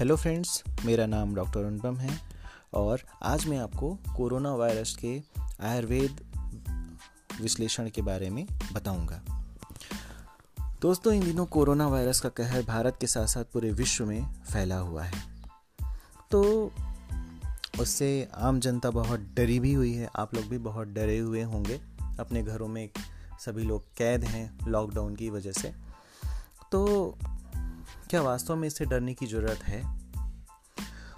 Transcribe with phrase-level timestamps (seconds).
[0.00, 2.18] Hello friends, मेरा नाम doctor अनुपम है
[2.74, 5.22] और आज मैं आपको कोरोना वायरस के
[5.62, 6.20] आयुर्वेद
[7.40, 9.20] विश्लेषण के बारे में बताऊँगा।
[10.82, 14.76] दोस्तों, इन दिनों कोरोना वायरस का कहर भारत के साथ साथ पूरे विश्व में फैला
[14.76, 15.22] हुआ है।
[16.30, 16.72] तो
[17.80, 21.80] उससे आम जनता बहुत डरी भी हुई है, आप लोग भी बहुत डरे हुए होंगे।
[22.20, 22.90] अपने घरों में
[23.46, 25.74] सभी लोग कैद हैं लॉकडाउन की वजह से।
[26.72, 27.14] तो
[28.10, 29.82] क्या वास्तव में इससे डरने की ज़रूरत है?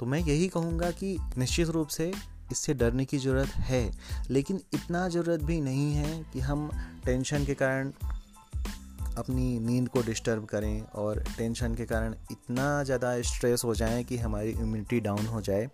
[0.00, 2.12] तो मैं यही कहूँगा कि निश्चित रूप से
[2.52, 3.90] इससे डरने की ज़रूरत है,
[4.30, 6.68] लेकिन इतना ज़रूरत भी नहीं है कि हम
[7.04, 7.92] टेंशन के कारण
[9.18, 14.16] अपनी नींद को डिस्टर्ब करें और टेंशन के कारण इतना ज़्यादा स्ट्रेस हो जाए कि
[14.16, 15.70] हमारी इम्यूनिटी डाउन हो जाए।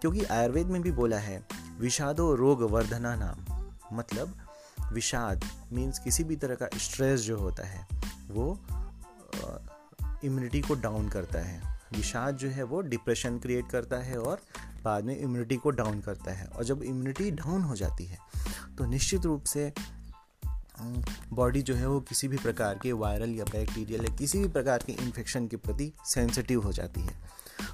[0.00, 1.42] क्योंकि आयुर्वेद में भी बोला है,
[1.80, 4.36] विषादो रोग वर्धना नाम। मतलब
[4.92, 7.86] विषाद मीन्स किसी भी तरह का स्ट्रेस जो होता है,
[8.30, 8.54] वो
[10.24, 11.60] इम्यूनिटी को डाउन करता है।
[11.92, 14.40] विषाद जो है वो डिप्रेशन क्रिएट करता है और
[14.84, 18.18] बाद में इम्यूनिटी को डाउन करता है और जब इम्यूनिटी डाउन हो जाती है
[18.78, 19.72] तो निश्चित रूप से
[21.32, 24.82] बॉडी जो है वो किसी भी प्रकार के वायरल या बैक्टीरियल या किसी भी प्रकार
[24.86, 27.14] के इन्फेक्शन के प्रति सेंसिटिव हो जाती है।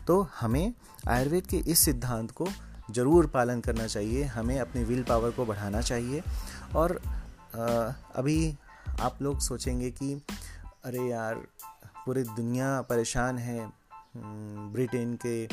[0.07, 0.73] तो हमें
[1.09, 2.49] आयुर्वेद के इस सिद्धांत को
[2.91, 6.23] ज़रूर पालन करना चाहिए, हमें अपनी विल पावर को बढ़ाना चाहिए
[6.77, 7.01] और
[7.55, 8.57] अभी
[9.01, 10.15] आप लोग सोचेंगे कि,
[10.85, 11.43] अरे यार
[12.07, 15.47] पूरी दुनिया परेशान है। हम्म, ब्रिटेन के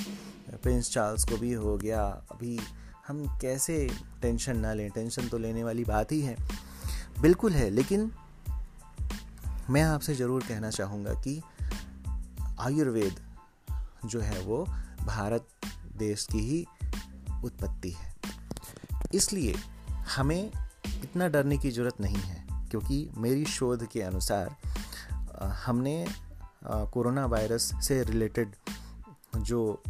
[0.58, 2.60] प्रिंस चार्ल्स को भी हो गया। अभी
[3.08, 3.90] हम कैसे
[4.22, 4.90] टेंशन ना लें?
[4.92, 6.36] टेंशन तो लेने वाली बात ही है।
[7.22, 8.12] बिल्कुल है लेकिन
[9.70, 11.42] मैं आपसे ज़रूर कहना चाहूँगा कि
[12.60, 13.20] आयुर्वेद
[14.06, 14.64] जो है वो
[15.06, 15.48] भारत
[15.98, 16.66] देश की ही
[17.44, 18.14] उत्पत्ति है।
[19.14, 19.56] इसलिए
[20.16, 20.52] हमें
[21.04, 24.56] इतना डरने की ज़रूरत नहीं है क्योंकि मेरी शोध के अनुसार
[25.66, 26.06] हमने
[26.66, 28.56] कोरोना वायरस से रिलेटेड
[29.38, 29.84] जो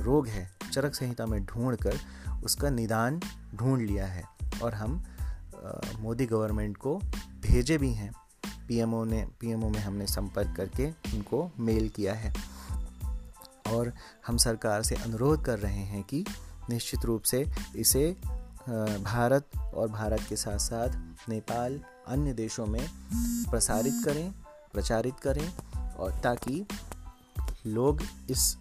[0.00, 1.98] रोग है, चरक संहिता में ढूंढ कर
[2.44, 3.20] उसका निदान
[3.54, 4.24] ढूंढ लिया है
[4.62, 5.04] और हम
[5.98, 6.96] मोदी गवर्नमेंट को
[7.42, 8.12] भेजे भी हैं।
[8.68, 12.34] पीएमओ ने, पीएमओ में हमने संपर्क करके उनको मेल किया है।
[13.72, 13.92] और
[14.26, 16.24] हम सरकार से अनुरोध कर रहे हैं कि
[16.70, 18.16] निश्चित रूप से इसे
[19.02, 22.86] भारत और भारत के साथ साथ नेपाल अन्य देशों में
[23.50, 24.32] प्रसारित करें,
[24.72, 25.52] प्रचारित करें
[25.96, 26.66] और ताकि
[27.66, 28.56] लोग इस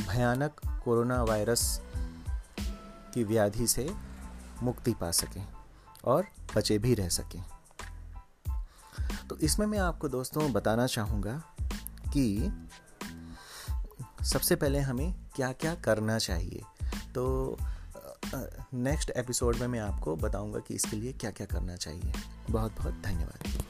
[0.00, 1.80] भयानक कोरोना वायरस
[3.14, 3.90] की व्याधि से
[4.62, 5.46] मुक्ति पा सकें
[6.04, 6.26] और
[6.56, 7.44] बचे भी रह सकें।
[9.28, 11.42] तो इसमें मैं आपको दोस्तों बताना चाहूँगा
[12.08, 12.52] कि
[14.24, 16.62] सबसे पहले हमें क्या क्या करना चाहिए।
[17.14, 17.56] तो
[18.74, 22.12] नेक्स्ट एपिसोड में मैं आपको बताऊँगा कि इसके लिए क्या क्या करना चाहिए।
[22.50, 23.62] बहुत बहुत धन्यवाद।